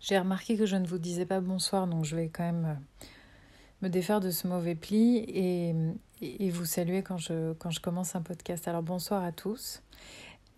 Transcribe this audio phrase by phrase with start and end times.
[0.00, 3.06] J'ai remarqué que je ne vous disais pas bonsoir, donc je vais quand même euh,
[3.82, 5.74] me défaire de ce mauvais pli et,
[6.22, 8.68] et vous saluer quand je, quand je commence un podcast.
[8.68, 9.82] Alors bonsoir à tous.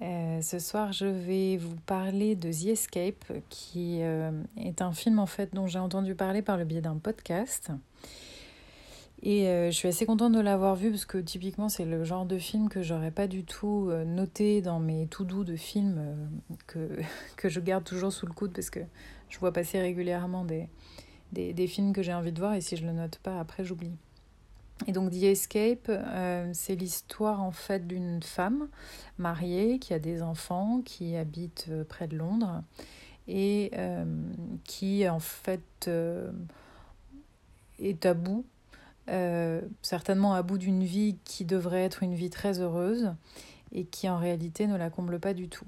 [0.01, 5.19] Euh, ce soir, je vais vous parler de The Escape, qui euh, est un film
[5.19, 7.73] en fait dont j'ai entendu parler par le biais d'un podcast.
[9.23, 12.25] Et euh, je suis assez contente de l'avoir vu parce que typiquement c'est le genre
[12.25, 15.97] de film que j'aurais pas du tout euh, noté dans mes tout doux de films
[15.99, 16.15] euh,
[16.69, 17.01] que,
[17.37, 18.81] que je garde toujours sous le coude parce que
[19.29, 20.69] je vois passer régulièrement des,
[21.33, 23.65] des, des films que j'ai envie de voir et si je le note pas après
[23.65, 23.93] j'oublie.
[24.87, 25.91] Et donc The Escape,
[26.53, 28.69] c'est l'histoire en fait d'une femme
[29.19, 32.63] mariée qui a des enfants, qui habite près de Londres
[33.27, 33.73] et
[34.63, 35.91] qui en fait
[37.81, 38.45] est à bout
[39.09, 43.15] euh, certainement à bout d'une vie qui devrait être une vie très heureuse
[43.73, 45.67] et qui en réalité ne la comble pas du tout.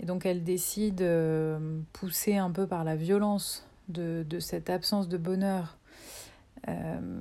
[0.00, 5.16] Et donc elle décide, euh, poussée un peu par la violence de, cette absence de
[5.16, 5.78] bonheur,
[6.68, 7.20] euh,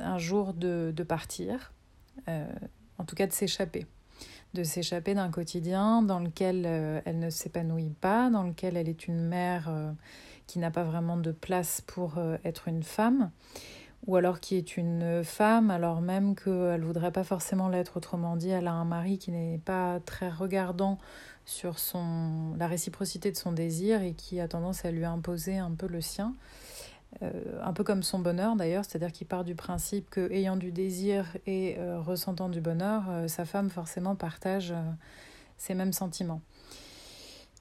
[0.00, 1.72] un jour de, partir,
[2.26, 3.86] en tout cas de s'échapper.
[4.54, 6.64] De s'échapper d'un quotidien dans lequel
[7.04, 9.70] elle ne s'épanouit pas, dans lequel elle est une mère
[10.46, 13.30] qui n'a pas vraiment de place pour être une femme
[14.06, 17.96] ou alors qui est une femme, alors même qu'elle ne voudrait pas forcément l'être.
[17.96, 20.98] Autrement dit, elle a un mari qui n'est pas très regardant
[21.44, 25.70] sur son, la réciprocité de son désir et qui a tendance à lui imposer un
[25.70, 26.34] peu le sien.
[27.22, 27.30] Euh,
[27.62, 31.38] un peu comme son bonheur d'ailleurs, c'est-à-dire qu'il part du principe que ayant du désir
[31.46, 34.74] et euh, ressentant du bonheur, euh, sa femme forcément partage
[35.56, 36.42] ces mêmes sentiments.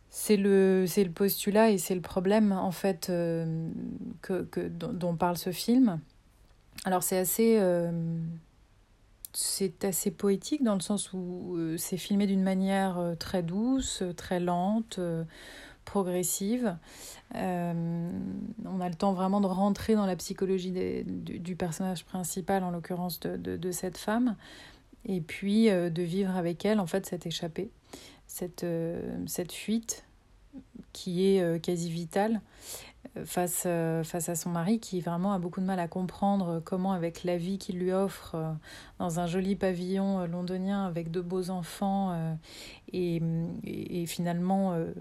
[0.09, 5.15] C'est le, c'est le postulat et c'est le problème en fait que, que, dont, dont
[5.15, 6.01] parle ce film.
[6.85, 8.21] Alors c'est assez, euh,
[9.83, 14.39] assez poétique dans le sens où euh, c'est filmé d'une manière euh, très douce, très
[14.39, 14.99] lente,
[15.85, 16.77] progressive.
[17.33, 22.71] On a le temps vraiment de rentrer dans la psychologie des, du, personnage principal, en
[22.71, 24.35] l'occurrence de, de, cette femme,
[25.05, 27.69] et puis de vivre avec elle en fait cette échappée,
[28.27, 28.65] cette,
[29.27, 30.03] cette fuite
[30.91, 32.41] qui est quasi vitale
[33.25, 36.93] face, euh, face à son mari qui vraiment a beaucoup de mal à comprendre comment
[36.93, 38.51] avec la vie qu'il lui offre euh,
[38.99, 42.33] dans un joli pavillon euh, londonien avec de beaux enfants euh,
[42.93, 43.21] et,
[43.63, 44.93] et, finalement euh,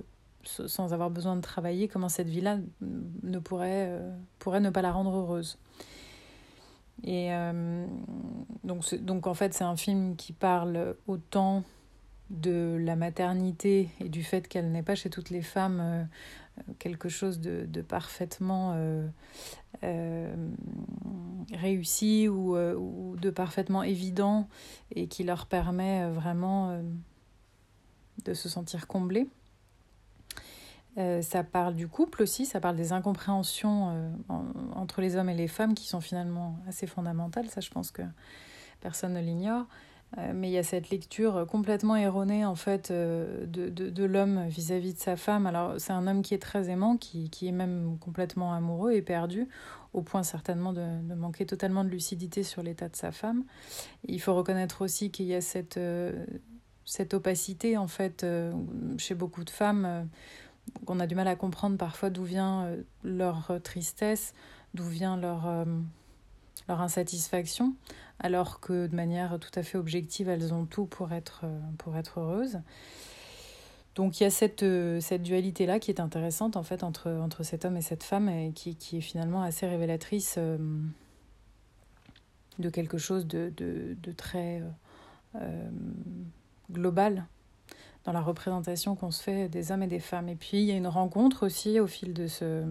[0.45, 4.93] sans avoir besoin de travailler, comment cette vie-là ne pourrait, euh, pourrait ne pas la
[4.93, 5.59] rendre heureuse.
[7.05, 7.31] Et
[8.65, 11.63] donc, donc en fait c'est un film qui parle autant
[12.31, 16.05] de la maternité et du fait qu'elle n'est pas chez toutes les femmes euh,
[16.79, 19.07] quelque chose de, de parfaitement euh,
[19.85, 20.35] euh,
[21.53, 24.49] réussi ou, euh, ou, de parfaitement évident
[24.95, 26.81] et qui leur permet vraiment
[28.25, 29.29] de se sentir comblés.
[30.97, 35.49] ça parle du couple aussi, ça parle des incompréhensions en, entre les hommes et les
[35.49, 38.03] femmes qui sont finalement assez fondamentales, ça je pense que
[38.81, 39.67] personne ne l'ignore.
[40.19, 44.47] Euh, mais il y a cette lecture complètement erronée en fait euh, de, de, l'homme
[44.49, 45.47] vis-à-vis de sa femme.
[45.47, 49.03] Alors c'est un homme qui est très aimant, qui, qui est même complètement amoureux et
[49.03, 49.49] perdu,
[49.93, 53.45] au point certainement de, de manquer totalement de lucidité sur l'état de sa femme.
[54.05, 56.25] Il faut reconnaître aussi qu'il y a cette, euh,
[56.87, 58.25] cette opacité en fait
[58.97, 60.09] chez beaucoup de femmes
[60.85, 62.71] qu'on a du mal à comprendre parfois d'où vient
[63.05, 64.35] leur tristesse,
[64.75, 65.67] d'où vient leur,
[66.69, 67.75] leur insatisfaction
[68.19, 71.45] alors que de manière tout à fait objective, elles ont tout pour être,
[71.79, 72.61] pour être heureuses.
[73.95, 74.65] Donc il y a cette,
[75.01, 78.53] cette dualité-là qui est intéressante en fait entre, entre cet homme et cette femme et
[78.53, 80.59] qui, qui est finalement assez révélatrice euh,
[82.59, 84.63] de quelque chose de, de, de très
[85.37, 85.69] euh,
[86.71, 87.25] global
[88.05, 90.29] dans la représentation qu'on se fait des hommes et des femmes.
[90.29, 92.65] Et puis il y a une rencontre aussi au fil de ce,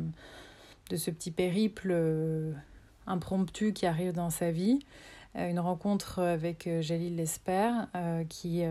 [0.92, 2.54] de ce petit périple euh,
[3.08, 4.80] impromptu qui arrive dans sa vie.
[5.38, 8.64] Euh, une rencontre avec euh, Jalil Lesper, euh, qui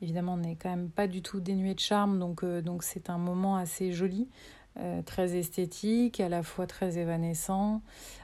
[0.00, 3.56] évidemment n'est quand même pas du tout dénué de charme, donc donc c'est un moment
[3.56, 4.28] assez joli,
[5.06, 7.82] très esthétique, à la fois très évanescent,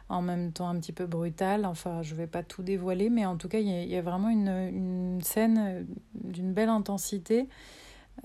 [0.09, 1.65] en même temps un petit peu brutal.
[1.65, 4.49] Enfin, je vais pas tout dévoiler, mais en tout cas, il y, a vraiment une,
[4.49, 7.49] une scène d'une belle intensité,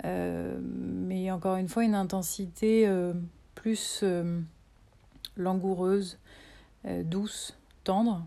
[0.02, 2.90] mais encore une fois, une intensité
[3.54, 4.02] plus
[5.36, 6.18] langoureuse,
[7.04, 8.26] douce, tendre.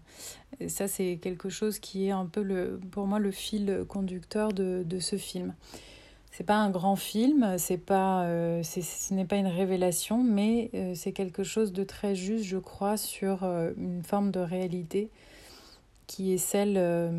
[0.60, 4.54] Et ça, c'est quelque chose qui est un peu, le, pour moi, le fil conducteur
[4.54, 5.54] de, de ce film.
[6.32, 10.94] C'est pas un grand film, c'est pas, euh, ce n'est pas une révélation, mais euh,
[10.94, 15.10] c'est quelque chose de très juste, je crois, sur euh, une forme de réalité
[16.06, 17.12] qui est celle euh,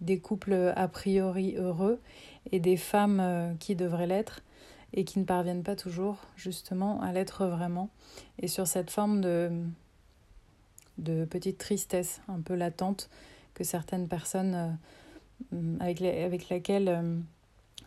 [0.00, 2.00] des couples a priori heureux
[2.52, 4.42] et des femmes euh, qui devraient l'être
[4.92, 7.90] et qui ne parviennent pas toujours justement à l'être vraiment.
[8.40, 9.50] Et sur cette forme de,
[10.98, 13.10] de petite tristesse un peu latente
[13.54, 14.78] que certaines personnes,
[15.80, 17.22] avec, les, avec laquelle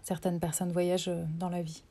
[0.03, 1.83] certaines personnes voyagent dans la vie.